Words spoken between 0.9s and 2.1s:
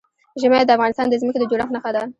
د ځمکې د جوړښت نښه ده.